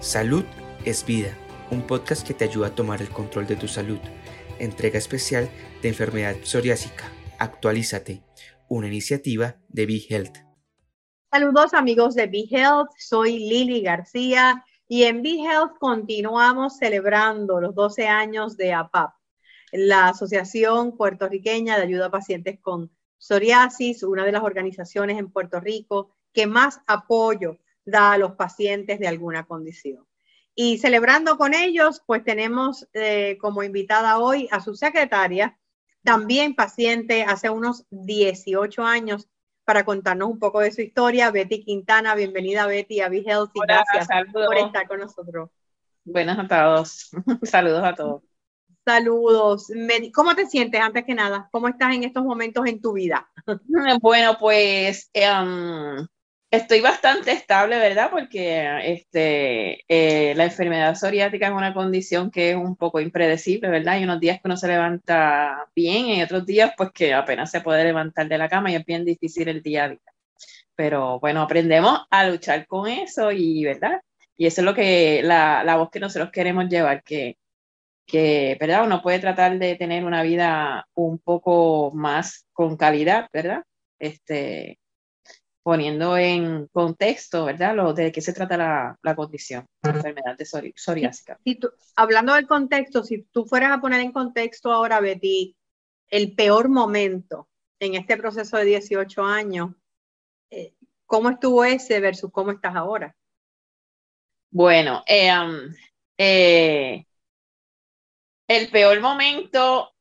[0.00, 0.46] Salud
[0.86, 1.36] es vida,
[1.70, 3.98] un podcast que te ayuda a tomar el control de tu salud.
[4.58, 5.50] Entrega especial
[5.82, 7.12] de enfermedad psoriásica.
[7.38, 8.22] Actualízate,
[8.70, 10.38] una iniciativa de Be Health.
[11.30, 17.74] Saludos amigos de Be Health, soy Lili García y en Be Health continuamos celebrando los
[17.74, 19.12] 12 años de APAP,
[19.70, 25.60] la Asociación Puertorriqueña de Ayuda a Pacientes con Psoriasis, una de las organizaciones en Puerto
[25.60, 30.06] Rico que más apoyo da a los pacientes de alguna condición.
[30.54, 35.58] Y celebrando con ellos, pues tenemos eh, como invitada hoy a su secretaria,
[36.02, 39.28] también paciente hace unos 18 años,
[39.70, 42.16] para contarnos un poco de su historia, Betty Quintana.
[42.16, 43.60] Bienvenida Betty a Be Healthy.
[43.60, 45.50] Gracias por estar con nosotros.
[46.04, 47.10] Buenas a todos.
[47.44, 48.22] Saludos a todos.
[48.84, 49.68] Saludos.
[50.12, 51.48] ¿Cómo te sientes antes que nada?
[51.52, 53.30] ¿Cómo estás en estos momentos en tu vida?
[54.02, 56.04] Bueno, pues um,
[56.52, 58.10] Estoy bastante estable, ¿verdad?
[58.10, 63.94] Porque este, eh, la enfermedad psoriática es una condición que es un poco impredecible, ¿verdad?
[63.94, 67.60] Hay unos días que uno se levanta bien y otros días pues que apenas se
[67.60, 70.00] puede levantar de la cama y es bien difícil el día a día.
[70.74, 74.00] Pero bueno, aprendemos a luchar con eso y, ¿verdad?
[74.36, 77.38] Y eso es lo que la, la voz que nosotros queremos llevar, que,
[78.06, 78.84] que, ¿verdad?
[78.84, 83.62] Uno puede tratar de tener una vida un poco más con calidad, ¿verdad?
[84.00, 84.79] Este,
[85.62, 87.74] poniendo en contexto, ¿verdad?
[87.74, 91.38] Lo de qué se trata la, la condición, la enfermedad de psoriásica.
[91.96, 95.56] hablando del contexto, si tú fueras a poner en contexto ahora, Betty,
[96.08, 99.70] el peor momento en este proceso de 18 años,
[100.50, 100.74] eh,
[101.06, 103.14] ¿cómo estuvo ese versus cómo estás ahora?
[104.50, 105.74] Bueno, eh, um,
[106.18, 107.04] eh,
[108.48, 109.92] el peor momento,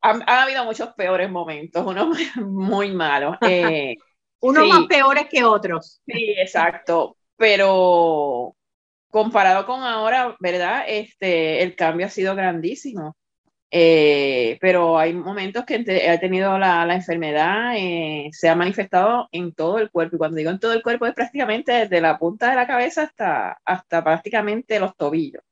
[0.00, 3.36] ha, habido muchos peores momentos, unos muy malos.
[4.42, 6.00] Unos más peores que otros.
[6.04, 7.16] Sí, exacto.
[7.36, 8.56] Pero
[9.08, 10.84] comparado con ahora, ¿verdad?
[10.88, 13.16] Este, el cambio ha sido grandísimo.
[13.70, 15.76] Eh, pero hay momentos que
[16.10, 20.16] ha tenido la, la enfermedad, eh, se ha manifestado en todo el cuerpo.
[20.16, 23.04] Y cuando digo en todo el cuerpo es prácticamente desde la punta de la cabeza
[23.04, 25.42] hasta, hasta prácticamente los tobillos.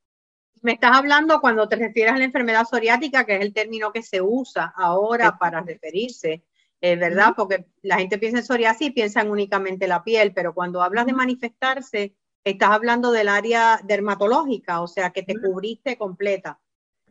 [0.62, 4.02] Me estás hablando cuando te refieres a la enfermedad psoriática, que es el término que
[4.02, 6.42] se usa ahora para referirse
[6.80, 7.34] es ¿verdad?
[7.36, 11.12] Porque la gente piensa en psoriasis y piensan únicamente la piel, pero cuando hablas de
[11.12, 12.14] manifestarse,
[12.44, 16.58] estás hablando del área dermatológica, o sea, que te cubriste completa.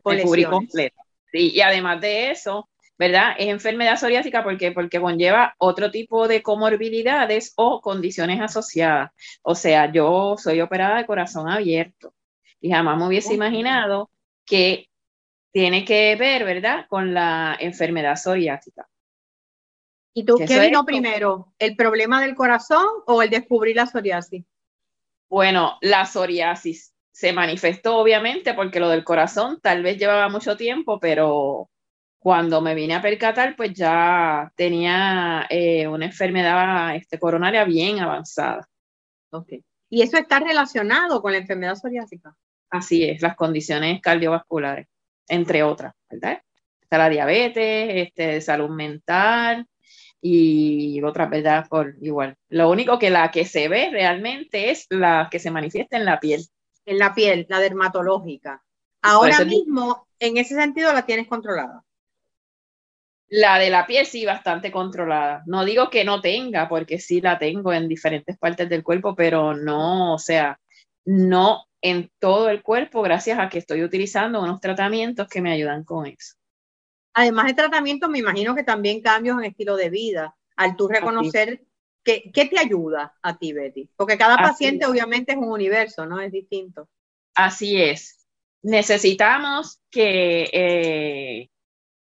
[0.04, 1.02] Te cubrí completa.
[1.30, 3.34] Sí, y además de eso, ¿verdad?
[3.38, 9.12] Es enfermedad psoriásica porque, porque conlleva otro tipo de comorbilidades o condiciones asociadas.
[9.42, 12.12] O sea, yo soy operada de corazón abierto
[12.60, 14.10] y jamás me hubiese imaginado
[14.44, 14.88] que
[15.52, 18.89] tiene que ver, ¿verdad?, con la enfermedad psoriásica.
[20.12, 21.52] ¿Y tú qué vino primero?
[21.58, 24.44] ¿El problema del corazón o el descubrir la psoriasis?
[25.28, 30.98] Bueno, la psoriasis se manifestó obviamente porque lo del corazón tal vez llevaba mucho tiempo,
[30.98, 31.70] pero
[32.18, 38.68] cuando me vine a percatar, pues ya tenía eh, una enfermedad este, coronaria bien avanzada.
[39.30, 39.64] Okay.
[39.88, 42.34] ¿Y eso está relacionado con la enfermedad psoriásica?
[42.68, 44.86] Así es, las condiciones cardiovasculares,
[45.28, 46.42] entre otras, ¿verdad?
[46.80, 49.66] Está la diabetes, este, salud mental,
[50.20, 51.66] y otras, ¿verdad?
[51.68, 52.36] Por igual.
[52.48, 56.20] Lo único que la que se ve realmente es la que se manifiesta en la
[56.20, 56.44] piel.
[56.84, 58.62] En la piel, la dermatológica.
[59.02, 61.82] Ahora mismo, en ese sentido, la tienes controlada.
[63.28, 65.42] La de la piel sí, bastante controlada.
[65.46, 69.54] No digo que no tenga, porque sí la tengo en diferentes partes del cuerpo, pero
[69.54, 70.58] no, o sea,
[71.04, 75.84] no en todo el cuerpo, gracias a que estoy utilizando unos tratamientos que me ayudan
[75.84, 76.34] con eso.
[77.14, 81.62] Además de tratamiento, me imagino que también cambios en estilo de vida, al tú reconocer
[82.04, 83.88] qué te ayuda a ti, Betty.
[83.96, 86.20] Porque cada paciente obviamente es un universo, ¿no?
[86.20, 86.88] Es distinto.
[87.34, 88.26] Así es.
[88.62, 91.50] Necesitamos que, eh,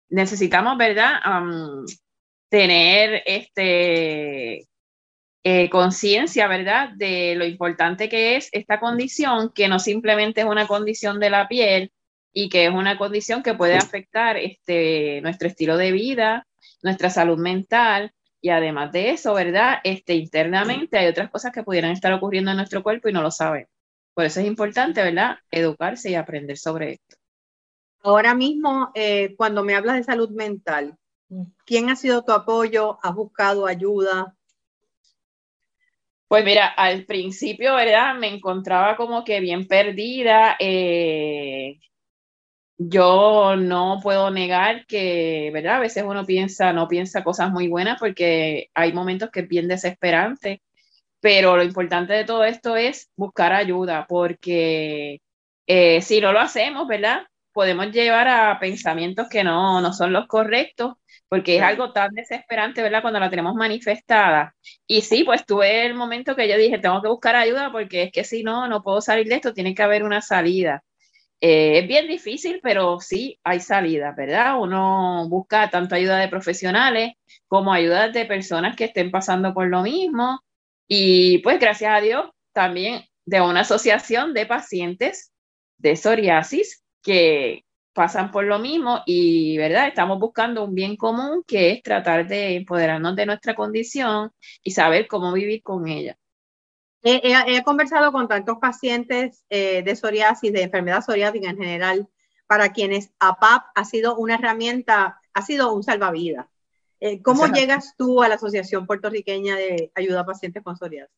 [0.09, 1.21] necesitamos, ¿verdad?
[2.51, 4.67] tener este,
[5.45, 6.91] eh, conciencia, ¿verdad?
[6.97, 11.47] De lo importante que es esta condición, que no simplemente es una condición de la
[11.47, 11.93] piel,
[12.41, 16.47] y que es una condición que puede afectar este, nuestro estilo de vida,
[16.83, 19.79] nuestra salud mental y además de eso, ¿verdad?
[19.83, 23.33] Este, internamente hay otras cosas que pudieran estar ocurriendo en nuestro cuerpo y no lo
[23.33, 23.73] sabemos.
[24.15, 25.39] Por eso es importante, ¿verdad?
[25.51, 27.17] Educarse y aprender sobre esto.
[28.05, 30.97] Ahora mismo, eh, cuando me hablas de salud mental,
[31.67, 33.01] ¿quién ha sido tu apoyo?
[33.03, 34.33] ¿Has buscado ayuda?
[36.29, 38.15] Pues mira, al principio, ¿verdad?
[38.15, 40.57] Me encontraba como que bien perdida.
[40.61, 41.81] Eh,
[42.79, 45.77] yo no puedo negar que, ¿verdad?
[45.77, 49.69] A veces uno piensa, no piensa cosas muy buenas porque hay momentos que es bien
[49.69, 50.63] desesperante
[51.21, 55.21] pero lo importante de todo esto es buscar ayuda, porque
[55.67, 57.23] eh, si no lo hacemos, ¿verdad?
[57.53, 60.95] Podemos llevar a pensamientos que no, no son los correctos,
[61.29, 63.03] porque es algo tan desesperante, ¿verdad?
[63.03, 64.55] Cuando la tenemos manifestada.
[64.87, 68.13] Y sí, pues tuve el momento que yo dije, tengo que buscar ayuda porque es
[68.13, 70.83] que si no, no puedo salir de esto, tiene que haber una salida.
[71.41, 74.61] Eh, es bien difícil, pero sí hay salida, ¿verdad?
[74.61, 77.13] Uno busca tanto ayuda de profesionales
[77.47, 80.41] como ayuda de personas que estén pasando por lo mismo
[80.89, 85.33] y pues gracias a Dios también de una asociación de pacientes
[85.79, 89.89] de psoriasis que pasan por lo mismo y, ¿verdad?
[89.89, 94.33] Estamos buscando un bien común que es tratar de empoderarnos de nuestra condición
[94.63, 96.18] y saber cómo vivir con ella.
[97.03, 102.09] He, conversado con tantos pacientes eh, de psoriasis, de enfermedad psoriática en general,
[102.47, 106.47] para quienes APAP ha sido una herramienta, ha sido un salvavidas.
[107.01, 111.15] Eh, ¿Cómo llegas tú a la Asociación Puertorriqueña de Ayuda a Pacientes con Psoriasis?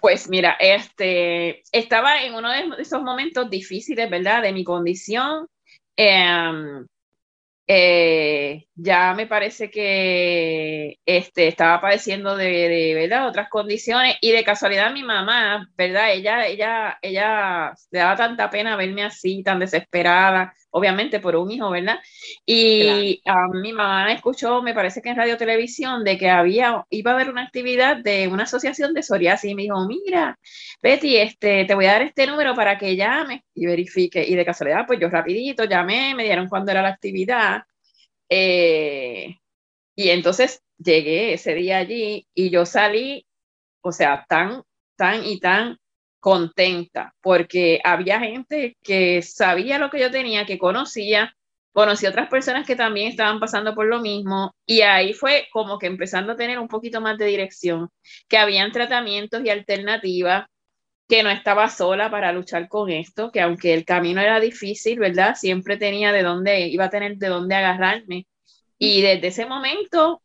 [0.00, 4.42] Pues mira, este, estaba en uno de esos momentos difíciles, ¿verdad?
[4.42, 5.46] De mi condición.
[5.96, 6.86] Em,
[7.74, 13.28] eh, ya me parece que este, estaba padeciendo de, de, ¿verdad?
[13.28, 16.12] otras condiciones y de casualidad mi mamá, ¿verdad?
[16.12, 21.70] Ella, ella, ella le daba tanta pena verme así, tan desesperada, obviamente por un hijo,
[21.70, 21.98] ¿verdad?
[22.46, 27.10] Y a mi mamá escuchó, me parece que en radio televisión, de que había, iba
[27.12, 30.38] a haber una actividad de una asociación de psoriasis y me dijo, mira,
[30.82, 34.24] Betty, este, te voy a dar este número para que llame y verifique.
[34.26, 37.62] Y de casualidad, pues yo rapidito llamé, me dieron cuándo era la actividad.
[38.28, 39.36] Eh,
[39.94, 43.26] y entonces llegué ese día allí y yo salí,
[43.82, 44.62] o sea, tan,
[44.96, 45.78] tan y tan
[46.22, 51.34] contenta, porque había gente que sabía lo que yo tenía, que conocía,
[51.72, 55.88] conocí otras personas que también estaban pasando por lo mismo y ahí fue como que
[55.88, 57.90] empezando a tener un poquito más de dirección,
[58.28, 60.46] que habían tratamientos y alternativas,
[61.08, 65.34] que no estaba sola para luchar con esto, que aunque el camino era difícil, ¿verdad?
[65.34, 68.26] Siempre tenía de dónde, iba a tener de dónde agarrarme.
[68.78, 70.22] Y desde ese momento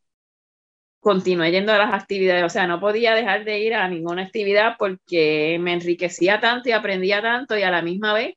[0.99, 4.75] continué yendo a las actividades, o sea, no podía dejar de ir a ninguna actividad
[4.77, 8.35] porque me enriquecía tanto y aprendía tanto y a la misma vez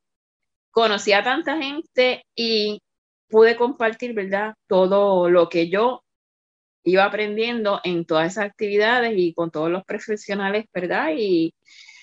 [0.71, 2.81] conocía a tanta gente y
[3.29, 4.55] pude compartir, ¿verdad?
[4.67, 6.05] Todo lo que yo
[6.85, 11.11] iba aprendiendo en todas esas actividades y con todos los profesionales, ¿verdad?
[11.17, 11.55] Y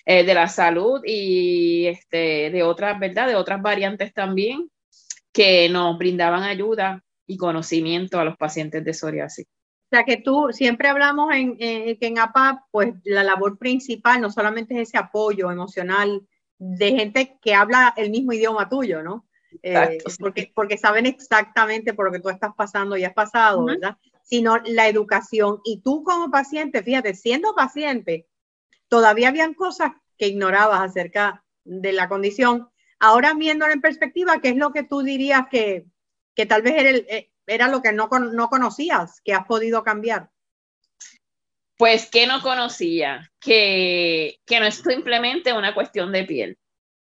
[0.06, 3.28] eh, de la salud y este, de otras, ¿verdad?
[3.28, 4.70] De otras variantes también
[5.34, 9.46] que nos brindaban ayuda y conocimiento a los pacientes de psoriasis.
[9.90, 14.30] O sea que tú, siempre hablamos en, que en APAP, pues la labor principal no
[14.30, 19.26] solamente es ese apoyo emocional de gente que habla el mismo idioma tuyo, ¿no?
[19.64, 23.98] Eh, porque, porque saben exactamente por lo que tú estás pasando y has pasado, ¿verdad?
[24.24, 25.62] Sino la educación.
[25.64, 28.28] Y tú como paciente, fíjate, siendo paciente,
[28.90, 32.68] todavía habían cosas que ignorabas acerca de la condición.
[33.00, 35.86] Ahora viéndolo en perspectiva, ¿qué es lo que tú dirías que,
[36.36, 39.84] que tal vez era el, eh, era lo que no, no conocías, que has podido
[39.84, 40.30] cambiar?
[41.78, 46.58] Pues que no conocía, que, que no es simplemente una cuestión de piel.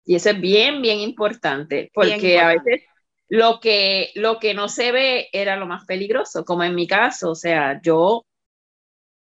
[0.05, 2.83] Y eso es bien, bien importante, porque a veces
[3.29, 7.31] lo que, lo que no se ve era lo más peligroso, como en mi caso,
[7.31, 8.25] o sea, yo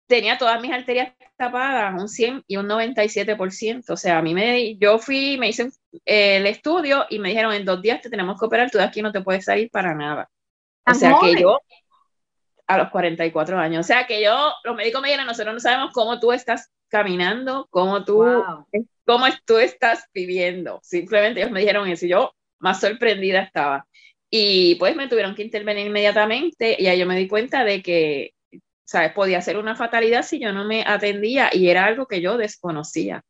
[0.08, 4.76] tenía todas mis arterias tapadas, un 100 y un 97%, o sea, a mí me,
[4.78, 5.70] yo fui, me hice
[6.04, 9.02] el estudio y me dijeron, en dos días te tenemos que operar, tú de aquí
[9.02, 10.30] no te puedes salir para nada.
[10.86, 11.60] O sea que yo,
[12.68, 15.92] a los 44 años, o sea que yo, los médicos me dijeron, nosotros no sabemos
[15.94, 18.24] cómo tú estás caminando, cómo tú,
[19.06, 20.80] cómo tú estás viviendo.
[20.84, 23.88] Simplemente ellos me dijeron eso y yo más sorprendida estaba.
[24.30, 28.32] Y pues me tuvieron que intervenir inmediatamente y ahí yo me di cuenta de que,
[28.86, 29.12] ¿sabes?
[29.14, 33.24] Podía ser una fatalidad si yo no me atendía y era algo que yo desconocía.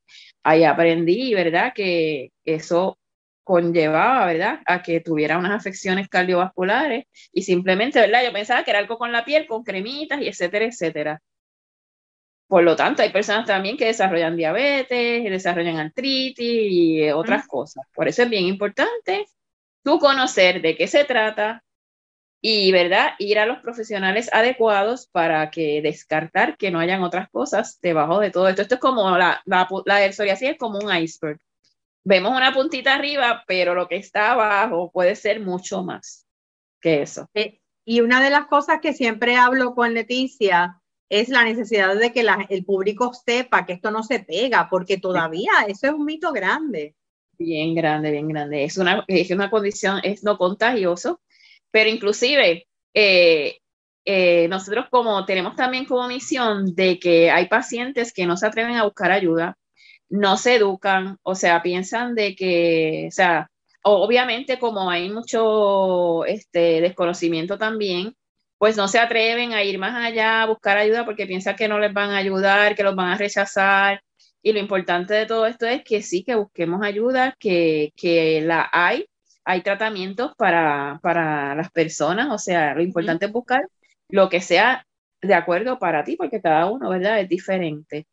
[0.43, 1.73] Ahí aprendí, ¿verdad?
[1.73, 2.97] Que eso
[3.43, 8.23] conllevaba, ¿verdad?, a que tuviera unas afecciones cardiovasculares y simplemente, ¿verdad?
[8.23, 11.21] Yo pensaba que era algo con la piel, con cremitas y etcétera, etcétera.
[12.47, 17.85] Por lo tanto, hay personas también que desarrollan diabetes, desarrollan artritis y otras cosas.
[17.95, 19.25] Por eso es bien importante
[19.83, 21.63] tú conocer de qué se trata
[22.41, 27.79] y, ¿verdad?, ir a los profesionales adecuados para que descartar que no hayan otras cosas
[27.81, 28.63] debajo de todo esto.
[28.63, 30.19] Esto es como la, la, la es
[30.59, 31.39] como un iceberg
[32.03, 36.27] vemos una puntita arriba, pero lo que está abajo puede ser mucho más
[36.79, 37.27] que eso.
[37.33, 42.13] Eh, y una de las cosas que siempre hablo con Leticia es la necesidad de
[42.13, 46.31] que el público sepa que esto no se pega, porque todavía eso es un mito
[46.31, 46.95] grande.
[47.37, 48.63] Bien grande, bien grande.
[48.63, 51.19] Es una, es una condición, es no contagioso,
[51.69, 53.57] pero inclusive eh,
[54.05, 58.75] eh, nosotros como tenemos también como misión de que hay pacientes que no se atreven
[58.75, 59.57] a buscar ayuda,
[60.11, 63.49] no se educan, o sea, piensan de que, o sea,
[63.83, 68.13] obviamente como hay mucho este, desconocimiento también,
[68.57, 71.79] pues no se atreven a ir más allá a buscar ayuda porque piensan que no
[71.79, 74.03] les van a ayudar, que los van a rechazar.
[74.43, 78.69] Y lo importante de todo esto es que sí, que busquemos ayuda, que, que la
[78.71, 79.05] hay,
[79.45, 83.63] hay tratamientos para, para las personas, o sea, lo importante es buscar
[84.09, 84.85] lo que sea
[85.21, 87.19] de acuerdo para ti, porque cada uno, ¿verdad?
[87.19, 88.07] Es diferente.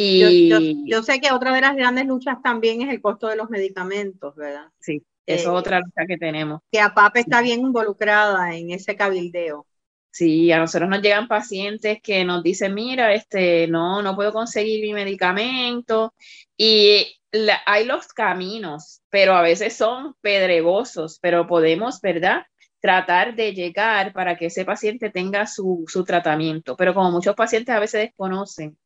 [0.00, 3.50] Y yo, sé que otra de las grandes luchas también es el costo de los
[3.50, 4.68] medicamentos, ¿verdad?
[4.78, 6.60] Sí, eso es eh, otra lucha que tenemos.
[6.70, 9.66] Que APAP está bien involucrada en ese cabildeo.
[10.12, 14.82] Sí, a nosotros nos llegan pacientes que nos dicen, mira, este, no, no puedo conseguir
[14.82, 16.14] mi medicamento.
[16.56, 17.18] Y
[17.66, 22.44] hay los caminos, pero a veces son pedregosos, pero podemos, ¿verdad?
[22.80, 26.76] Tratar de llegar para que ese paciente tenga su, su tratamiento.
[26.76, 28.78] Pero como muchos pacientes a veces desconocen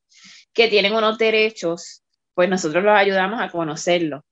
[0.52, 2.02] que tienen unos derechos,
[2.34, 4.24] pues nosotros los ayudamos a conocerlo.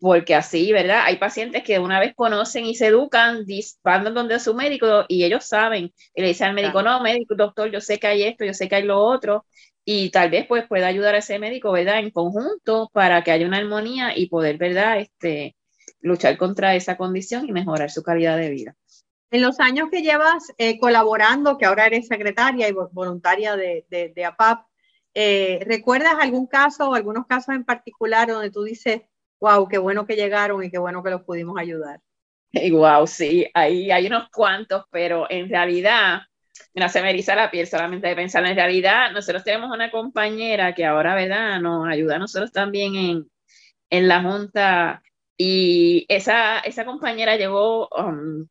[0.00, 1.02] Porque así, ¿verdad?
[1.06, 3.44] Hay pacientes que una vez conocen y se educan,
[3.82, 7.70] van donde su médico y ellos saben, y le dicen al médico, no, médico, doctor,
[7.70, 9.44] yo sé que hay esto, yo sé que hay lo otro,
[9.84, 11.98] y tal vez pues pueda ayudar a ese médico, ¿verdad?
[11.98, 15.00] En conjunto para que haya una armonía y poder, ¿verdad?
[15.00, 15.56] Este,
[16.00, 18.76] luchar contra esa condición y mejorar su calidad de vida.
[19.30, 24.12] En los años que llevas eh, colaborando, que ahora eres secretaria y voluntaria de, de,
[24.14, 24.67] de APAP,
[25.14, 29.02] eh, ¿Recuerdas algún caso o algunos casos en particular donde tú dices,
[29.40, 32.00] wow, qué bueno que llegaron y qué bueno que los pudimos ayudar?
[32.72, 36.22] wow, sí, ahí hay unos cuantos, pero en realidad,
[36.74, 38.44] mira, se me eriza la piel solamente de pensar.
[38.46, 43.30] En realidad, nosotros tenemos una compañera que ahora, ¿verdad?, nos ayuda a nosotros también en,
[43.90, 45.02] en la Junta.
[45.36, 48.48] Y esa, esa compañera llegó, um,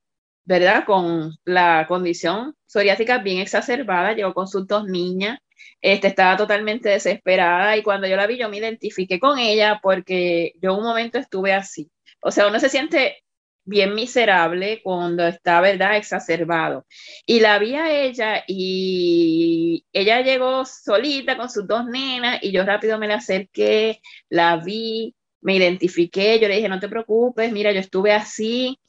[0.47, 5.39] ¿verdad?, con la condición psoriásica bien exacerbada, llegó con sus dos niñas
[5.81, 10.53] este, estaba totalmente desesperada y cuando yo la vi yo me identifiqué con ella porque
[10.61, 11.91] yo un momento estuve así.
[12.21, 13.23] O sea, uno se siente
[13.63, 16.85] bien miserable cuando está, ¿verdad?, exacerbado.
[17.25, 22.63] Y la vi a ella y ella llegó solita con sus dos nenas y yo
[22.65, 27.71] rápido me la acerqué, la vi, me identifiqué, yo le dije, no te preocupes, mira,
[27.71, 28.79] yo estuve así,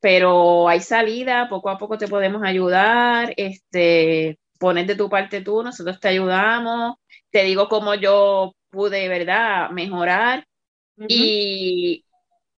[0.00, 5.62] pero hay salida, poco a poco te podemos ayudar, este, pones de tu parte tú,
[5.62, 6.96] nosotros te ayudamos,
[7.30, 10.46] te digo cómo yo pude, ¿verdad?, mejorar.
[11.08, 12.04] Y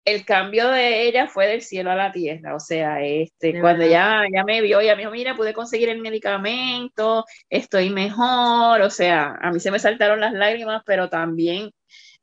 [0.05, 4.25] el cambio de ella fue del cielo a la tierra, o sea, este, cuando ya,
[4.35, 9.37] ya me vio, ella me dijo, mira, pude conseguir el medicamento, estoy mejor, o sea,
[9.41, 11.71] a mí se me saltaron las lágrimas, pero también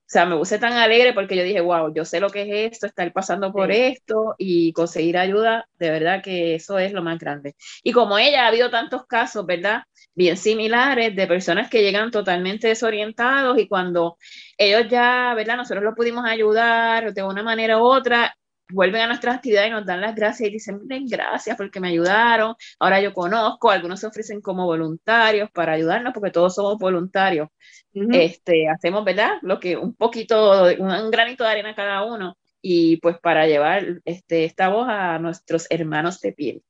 [0.10, 2.74] o sea, me puse tan alegre porque yo dije, wow, yo sé lo que es
[2.74, 7.20] esto, estar pasando por esto y conseguir ayuda, de verdad que eso es lo más
[7.20, 7.56] grande.
[7.84, 9.84] Y como ella, ha habido tantos casos, ¿verdad?
[10.16, 14.18] Bien similares de personas que llegan totalmente desorientados y cuando
[14.58, 15.58] ellos ya, ¿verdad?
[15.58, 18.36] Nosotros los pudimos ayudar de una manera u otra,
[18.70, 21.90] vuelven a nuestra actividad y nos dan las gracias y dicen, miren, gracias porque me
[21.90, 27.50] ayudaron, ahora yo conozco, algunos se ofrecen como voluntarios para ayudarnos porque todos somos voluntarios.
[27.94, 29.34] este, hacemos, ¿verdad?
[29.42, 34.46] Lo que un poquito, un, granito de arena cada uno y pues para llevar este,
[34.46, 36.64] esta voz a nuestros hermanos de piel.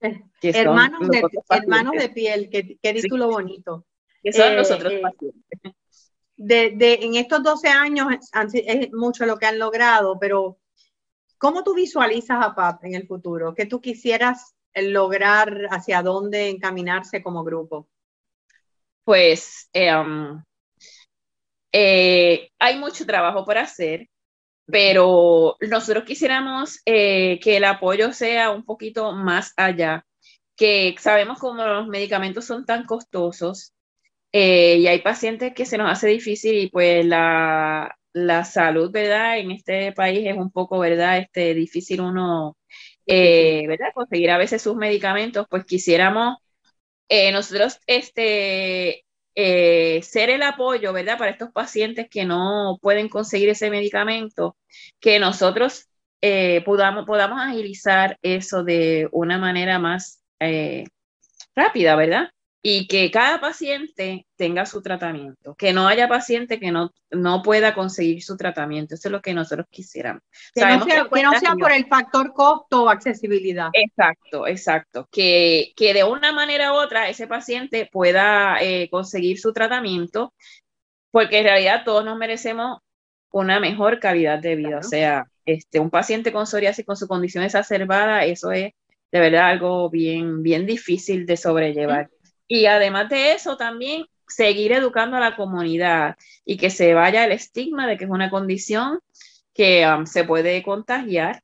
[0.00, 3.86] Eh, hermanos, de, hermanos de piel, qué, qué título bonito.
[4.22, 5.72] Que son eh, otros eh, pacientes.
[6.36, 8.08] De, de, en estos 12 años
[8.52, 10.58] es mucho lo que han logrado, pero
[11.44, 13.54] ¿Cómo tú visualizas a PAP en el futuro?
[13.54, 15.68] ¿Qué tú quisieras lograr?
[15.70, 17.86] ¿Hacia dónde encaminarse como grupo?
[19.04, 20.42] Pues em,
[21.70, 24.08] eh, hay mucho trabajo por hacer,
[24.64, 30.06] pero nosotros quisiéramos eh, que el apoyo sea un poquito más allá,
[30.56, 33.74] que sabemos como los medicamentos son tan costosos
[34.32, 39.38] eh, y hay pacientes que se nos hace difícil y pues la, la salud, ¿verdad?
[39.38, 41.18] En este país es un poco, ¿verdad?
[41.18, 42.56] Este, difícil uno,
[43.06, 43.88] eh, ¿verdad?
[43.94, 46.38] Conseguir a veces sus medicamentos, pues quisiéramos
[47.08, 49.04] eh, nosotros, este,
[49.34, 51.18] eh, ser el apoyo, ¿verdad?
[51.18, 54.56] Para estos pacientes que no pueden conseguir ese medicamento,
[55.00, 55.88] que nosotros
[56.64, 60.22] podamos, podamos agilizar eso de una manera más
[61.54, 62.33] rápida, ¿verdad?
[62.66, 67.74] Y que cada paciente tenga su tratamiento, que no haya paciente que no, no pueda
[67.74, 68.94] conseguir su tratamiento.
[68.94, 70.22] Eso es lo que nosotros quisiéramos.
[70.54, 73.68] Que no sea, que, no sea por el factor costo o accesibilidad.
[73.74, 75.06] Exacto, exacto.
[75.12, 80.32] Que, que de una manera u otra ese paciente pueda eh, conseguir su tratamiento,
[81.10, 82.78] porque en realidad todos nos merecemos
[83.30, 84.78] una mejor calidad de vida.
[84.78, 88.72] O sea, este, un paciente con psoriasis con su condición exacerbada, eso es
[89.12, 92.08] de verdad algo bien, bien difícil de sobrellevar.
[92.48, 97.32] Y además de eso, también seguir educando a la comunidad y que se vaya el
[97.32, 99.00] estigma de que es una condición
[99.54, 101.42] que um, se puede contagiar,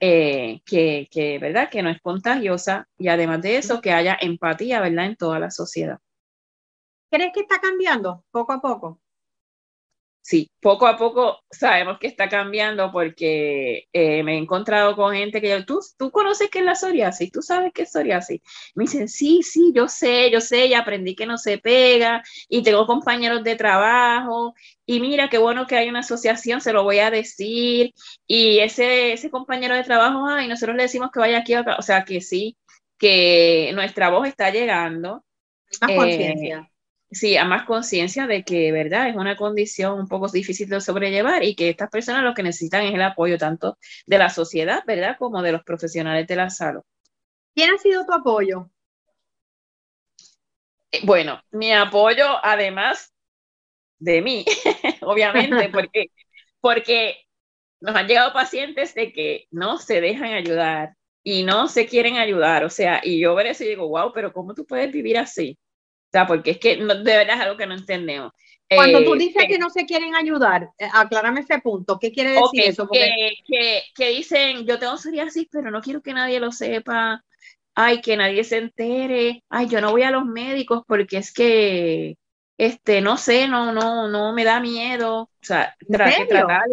[0.00, 1.70] eh, que, que, ¿verdad?
[1.70, 5.06] que no es contagiosa y además de eso, que haya empatía ¿verdad?
[5.06, 5.98] en toda la sociedad.
[7.10, 9.01] ¿Crees que está cambiando poco a poco?
[10.22, 15.40] Sí, poco a poco sabemos que está cambiando porque eh, me he encontrado con gente
[15.40, 18.40] que yo, ¿tú, tú conoces qué es la psoriasis, tú sabes qué es psoriasis.
[18.74, 22.62] Me dicen, sí, sí, yo sé, yo sé, y aprendí que no se pega y
[22.62, 24.54] tengo compañeros de trabajo
[24.86, 27.92] y mira qué bueno que hay una asociación, se lo voy a decir
[28.26, 32.04] y ese, ese compañero de trabajo, ay, nosotros le decimos que vaya aquí, o sea
[32.04, 32.56] que sí,
[32.98, 35.24] que nuestra voz está llegando.
[35.80, 36.71] Más eh, conciencia
[37.12, 39.08] sí, a más conciencia de que, ¿verdad?
[39.08, 42.84] Es una condición un poco difícil de sobrellevar y que estas personas lo que necesitan
[42.84, 45.16] es el apoyo tanto de la sociedad, ¿verdad?
[45.18, 46.82] Como de los profesionales de la salud.
[47.54, 48.70] ¿Quién ha sido tu apoyo?
[50.90, 53.12] Eh, bueno, mi apoyo, además
[53.98, 54.44] de mí,
[55.02, 56.06] obviamente, porque,
[56.60, 57.24] porque
[57.80, 62.64] nos han llegado pacientes de que no se dejan ayudar y no se quieren ayudar,
[62.64, 65.58] o sea, y yo ver eso y digo, wow, pero ¿cómo tú puedes vivir así?
[66.12, 68.32] Sea, porque es que de verdad es algo que no entendemos.
[68.74, 71.98] Cuando tú eh, dices que no se quieren ayudar, eh, aclárame ese punto.
[71.98, 72.88] ¿Qué quiere decir eso?
[72.88, 77.22] Que, que, dicen, yo tengo psoriasis, pero no quiero que nadie lo sepa.
[77.74, 79.42] Ay, que nadie se entere.
[79.48, 82.16] Ay, yo no voy a los médicos porque es que,
[82.58, 85.22] este, no sé, no, no, no me da miedo.
[85.22, 86.64] O sea, tratar.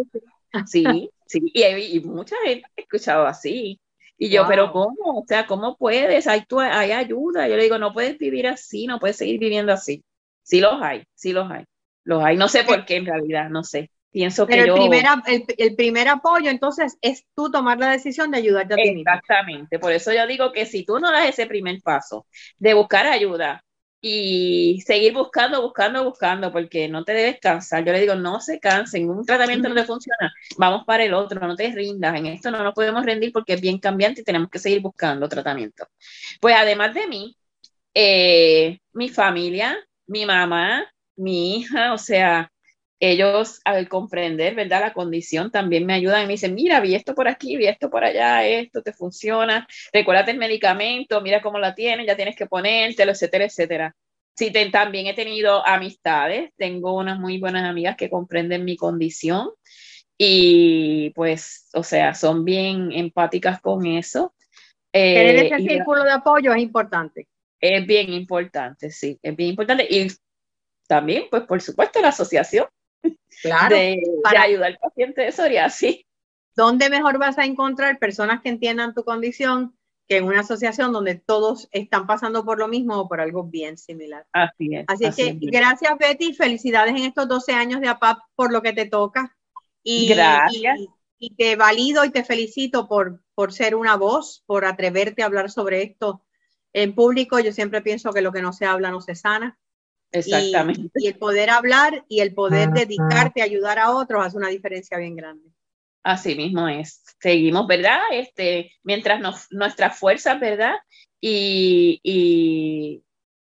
[0.66, 1.40] Sí, sí.
[1.54, 3.78] Y, y mucha gente ha escuchado así.
[4.22, 5.20] Y yo, pero ¿cómo?
[5.20, 6.26] O sea, ¿cómo puedes?
[6.26, 7.48] Hay, tú, hay ayuda.
[7.48, 10.04] Yo le digo, no puedes vivir así, no puedes seguir viviendo así.
[10.42, 11.64] Sí los hay, sí los hay.
[12.04, 12.36] Los hay.
[12.36, 13.90] No sé por qué en realidad, no sé.
[14.10, 15.06] Pienso que el Primer,
[15.56, 19.10] el, primer apoyo, entonces, es tú tomar la decisión de ayudarte a ti mismo.
[19.10, 19.78] Exactamente.
[19.78, 22.26] Por eso yo digo que si tú no das ese primer paso
[22.58, 23.64] de buscar ayuda,
[24.00, 27.84] y seguir buscando, buscando, buscando, porque no te debes cansar.
[27.84, 31.46] Yo le digo, no se cansen, un tratamiento no te funciona, vamos para el otro,
[31.46, 34.50] no te rindas, en esto no nos podemos rendir porque es bien cambiante y tenemos
[34.50, 35.86] que seguir buscando tratamiento.
[36.40, 37.36] Pues además de mí,
[37.94, 42.50] eh, mi familia, mi mamá, mi hija, o sea,
[43.00, 44.80] ellos al comprender, ¿verdad?
[44.80, 47.88] La condición también me ayudan y me dicen, mira, vi esto por aquí, vi esto
[47.88, 52.46] por allá, esto te funciona, recuérdate el medicamento, mira cómo la tienes, ya tienes que
[52.46, 53.96] ponértelo, etcétera, etcétera.
[54.36, 59.50] Sí, también he tenido amistades, tengo unas muy buenas amigas que comprenden mi condición
[60.16, 64.34] y pues, o sea, son bien empáticas con eso.
[64.92, 67.28] Tener ese eh, círculo de apoyo es importante.
[67.58, 69.86] Es bien importante, sí, es bien importante.
[69.88, 70.08] Y
[70.86, 72.66] también, pues, por supuesto, la asociación
[73.42, 76.04] claro, de, para, ayudar al paciente de psoriasis.
[76.56, 79.76] ¿Dónde mejor vas a encontrar personas que entiendan tu condición
[80.08, 83.78] que en una asociación donde todos están pasando por lo mismo o por algo bien
[83.78, 84.26] similar?
[84.32, 84.84] Así es.
[84.88, 88.86] Así, que gracias Betty, felicidades en estos 12 años de APAP por lo que te
[88.86, 89.36] toca.
[89.82, 90.78] Y, gracias.
[91.18, 95.50] Y, te valido y te felicito por, por ser una voz, por atreverte a hablar
[95.50, 96.24] sobre esto
[96.72, 97.38] en público.
[97.38, 99.59] Yo siempre pienso que lo que no se habla no se sana.
[100.12, 100.90] Exactamente.
[100.94, 104.98] Y, el poder hablar y el poder dedicarte a ayudar a otros hace una diferencia
[104.98, 105.50] bien grande.
[106.02, 107.02] Así mismo es.
[107.20, 108.00] Seguimos, ¿verdad?
[108.12, 110.74] Este, mientras nos, nuestras fuerzas, ¿verdad?
[111.20, 113.04] Y, y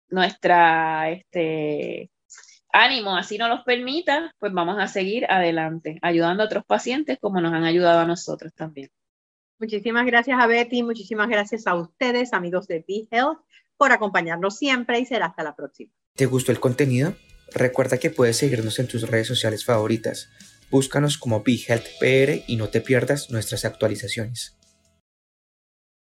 [0.10, 2.12] nuestra este,
[2.72, 7.42] ánimo así nos los permita, pues vamos a seguir adelante, ayudando a otros pacientes como
[7.42, 8.90] nos han ayudado a nosotros también.
[9.60, 13.40] Muchísimas gracias a Betty, muchísimas gracias a ustedes, amigos de Be Health,
[13.80, 15.94] por acompañarnos siempre y será hasta la próxima.
[16.16, 17.16] ¿Te gustó el contenido?
[17.54, 20.30] Recuerda que puedes seguirnos en tus redes sociales favoritas.
[20.70, 24.59] Búscanos como BeHealthPR y no te pierdas nuestras actualizaciones.